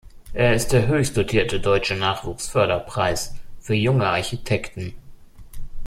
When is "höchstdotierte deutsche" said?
0.87-1.93